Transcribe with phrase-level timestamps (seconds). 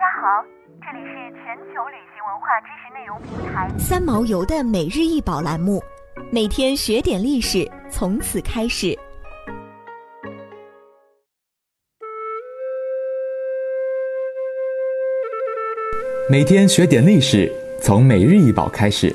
[0.00, 0.42] 家好，
[0.80, 1.12] 这里是
[1.44, 5.78] 全球旅行文化知识内容平台三毛游的每日一宝栏目，
[6.32, 8.98] 每天学点历史，从此开始。
[16.30, 19.14] 每天学点历史，从每日一宝开始。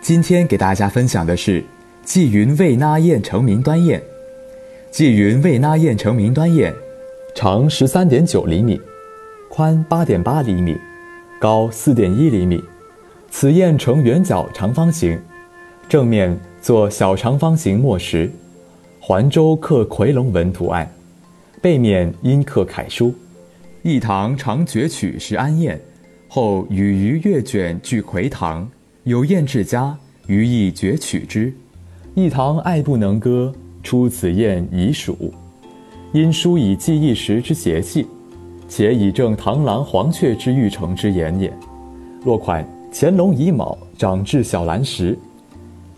[0.00, 1.64] 今天给大家分享的是
[2.04, 4.00] 纪云魏那燕成名端砚。
[4.88, 6.72] 纪云魏那燕成名端砚，
[7.34, 8.80] 长十三点九厘米。
[9.56, 10.76] 宽八点八厘米，
[11.40, 12.62] 高四点一厘米。
[13.30, 15.18] 此砚呈圆角长方形，
[15.88, 18.30] 正面做小长方形墨石，
[19.00, 20.86] 环周刻夔龙纹图案，
[21.62, 23.14] 背面阴刻楷书。
[23.80, 25.80] 一堂常攫取石安砚，
[26.28, 28.68] 后与余月卷俱夔堂，
[29.04, 29.96] 有砚至家，
[30.26, 31.50] 余亦攫取之。
[32.14, 33.50] 一堂爱不能歌，
[33.82, 35.32] 出此砚已属。
[36.12, 38.06] 因书以记一时之邪气。
[38.68, 41.52] 且以正螳螂黄雀之欲成之言也。
[42.24, 45.16] 落款：乾隆乙卯，长至小蓝石。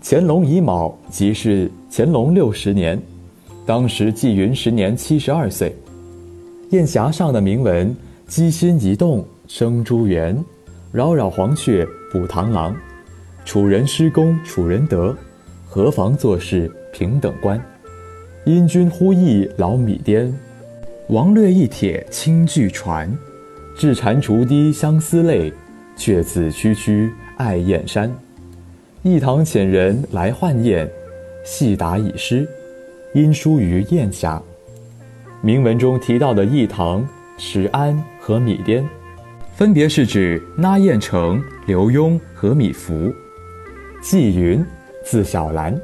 [0.01, 2.97] 乾隆乙卯即是乾隆六十年，
[3.65, 5.75] 当时纪云时年七十二岁。
[6.69, 7.95] 砚匣上的铭文：
[8.27, 10.37] 机心一动生珠圆，
[10.91, 12.75] 扰扰黄雀捕螳螂。
[13.43, 15.15] 楚人施公楚人德，
[15.67, 17.59] 何妨做事平等观。
[18.45, 20.31] 因君呼益劳米颠。
[21.09, 23.11] 王略一帖轻巨船，
[23.75, 25.51] 至蟾蜍堤相思泪，
[25.95, 28.15] 却自区区爱燕山。
[29.01, 30.87] 一堂遣人来换燕，
[31.43, 32.47] 细答已失，
[33.15, 34.39] 因书于燕下。
[35.41, 37.03] 铭文中提到的一堂、
[37.39, 38.87] 石安和米颠，
[39.55, 43.11] 分别是指那燕成、刘墉和米芾。
[43.99, 44.63] 纪云，
[45.03, 45.75] 字小兰，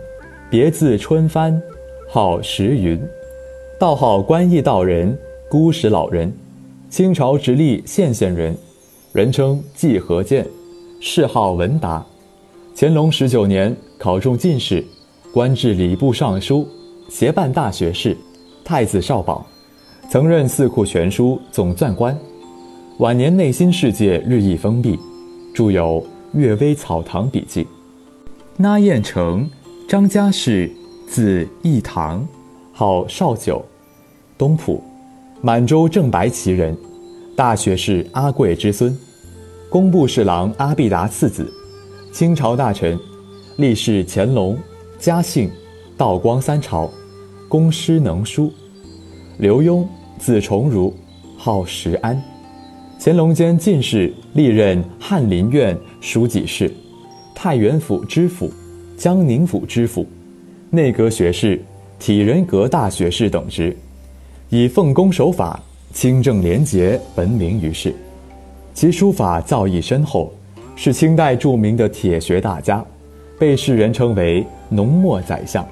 [0.52, 1.60] 别字春帆，
[2.08, 3.02] 号石云。
[3.78, 5.18] 道号观义道人、
[5.50, 6.32] 孤石老人，
[6.90, 8.56] 清朝直隶献县人，
[9.12, 10.48] 人称季和鉴，
[11.02, 12.06] 谥号文达。
[12.74, 14.82] 乾隆十九年考中进士，
[15.34, 16.66] 官至礼部尚书，
[17.10, 18.16] 协办大学士，
[18.64, 19.46] 太子少保，
[20.10, 22.18] 曾任四库全书总纂官。
[23.00, 24.98] 晚年内心世界日益封闭，
[25.54, 27.64] 著有《阅微草堂笔记》。
[28.56, 29.50] 那彦成，
[29.86, 30.72] 张家氏，
[31.10, 32.26] 字义堂。
[32.78, 33.64] 号少九，
[34.38, 34.84] 东浦，
[35.42, 36.78] 满洲正白旗人，
[37.34, 38.94] 大学士阿贵之孙，
[39.70, 41.50] 工部侍郎阿必达次子，
[42.12, 43.00] 清朝大臣，
[43.56, 44.58] 历仕乾隆、
[45.00, 45.50] 嘉庆、
[45.96, 46.92] 道光三朝，
[47.48, 48.52] 工诗能书。
[49.38, 49.88] 刘墉，
[50.20, 50.94] 字崇儒，
[51.38, 52.22] 号石安，
[53.00, 56.70] 乾隆间进士，历任翰林院书记事、
[57.34, 58.52] 太原府知府、
[58.98, 60.06] 江宁府知府、
[60.72, 61.58] 内阁学士。
[61.98, 63.76] 体仁阁大学士等职，
[64.50, 65.60] 以奉公守法、
[65.94, 67.94] 清正廉洁闻名于世。
[68.74, 70.32] 其书法造诣深厚，
[70.76, 72.84] 是清代著名的铁学大家，
[73.40, 75.66] 被世人称为“浓墨宰相”。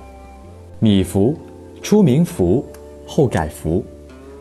[0.79, 1.35] 米芾，
[1.81, 2.63] 初名苻，
[3.05, 3.83] 后改苻，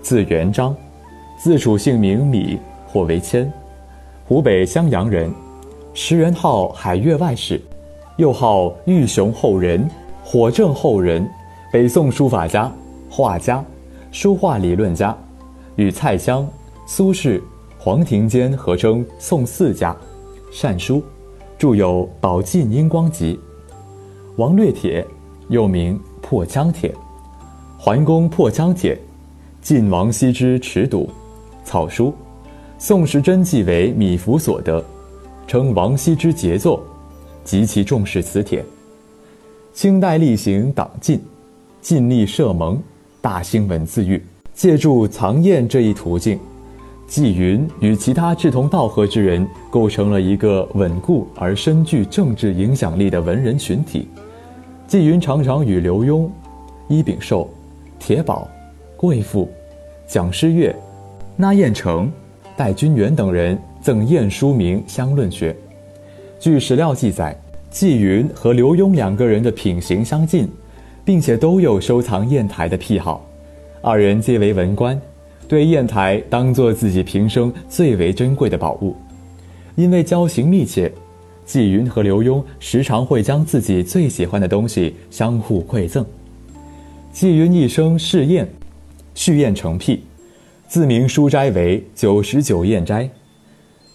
[0.00, 0.74] 字元璋，
[1.36, 3.52] 自楚姓名米，或为谦，
[4.26, 5.30] 湖北襄阳人，
[5.92, 7.60] 时人号海岳外史，
[8.16, 9.86] 又号玉熊后人、
[10.24, 11.28] 火正后人。
[11.72, 12.70] 北宋书法家、
[13.08, 13.64] 画家、
[14.10, 15.16] 书画理论家，
[15.76, 16.46] 与蔡襄、
[16.86, 17.40] 苏轼、
[17.78, 19.96] 黄庭坚合称宋四家，
[20.52, 21.02] 善书，
[21.56, 23.34] 著有《宝晋英光集》。
[24.36, 25.02] 王略帖，
[25.48, 26.94] 又名破羌帖，
[27.78, 29.00] 桓公破羌帖，
[29.62, 31.08] 晋王羲之持笃，
[31.64, 32.12] 草书，
[32.76, 34.84] 宋时真迹为米芾所得，
[35.46, 36.84] 称王羲之杰作，
[37.44, 38.62] 极其重视此帖。
[39.72, 41.18] 清代例行党禁。
[41.82, 42.80] 尽力设盟，
[43.20, 44.22] 大兴文字狱，
[44.54, 46.38] 借助藏砚这一途径，
[47.08, 54.06] 纪云与其他志同道合之人构成了一个稳固而深具政治影响力的文人群体。
[54.86, 56.30] 纪云常常与刘墉、
[56.86, 57.50] 伊秉寿、
[57.98, 58.48] 铁宝、
[58.96, 59.50] 贵妇、
[60.06, 60.72] 蒋师岳、
[61.34, 62.08] 那彦成、
[62.56, 65.56] 戴君元等人赠砚书名相论学。
[66.38, 67.36] 据史料记载，
[67.72, 70.48] 纪云和刘墉两个人的品行相近。
[71.04, 73.26] 并且都有收藏砚台的癖好，
[73.80, 75.00] 二人皆为文官，
[75.48, 78.94] 对砚台当作自己平生最为珍贵的宝物。
[79.74, 80.92] 因为交情密切，
[81.44, 86.04] 纪云和刘墉时常会将自己最喜欢的东西相互馈赠。
[87.12, 88.46] 纪云一生嗜砚，
[89.14, 90.04] 续砚成癖，
[90.68, 93.04] 自名书斋为九十九砚斋，《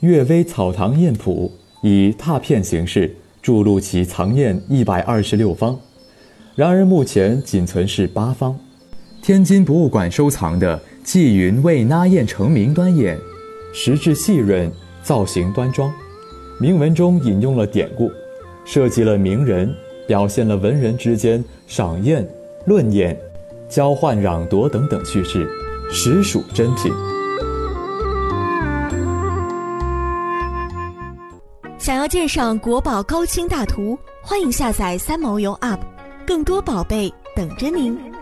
[0.01, 1.51] 阅微草堂砚谱》
[1.88, 5.80] 以拓片形式注录其藏砚一百二十六方。
[6.57, 8.57] 然而目前仅存是八方。
[9.21, 13.15] 天津博物馆收藏的纪云为那砚成名端砚，
[13.71, 14.71] 石质细润，
[15.04, 15.94] 造型端庄。
[16.59, 18.09] 铭文中引用了典故，
[18.65, 19.71] 设计了名人，
[20.07, 22.27] 表现了文人之间赏宴、
[22.65, 23.15] 论宴、
[23.69, 25.48] 交换攘夺等等趣事，
[25.92, 26.92] 实属珍品。
[31.77, 35.77] 想要鉴赏国宝高清大图，欢迎下载三毛游 App，
[36.28, 38.17] 更多宝贝等着您。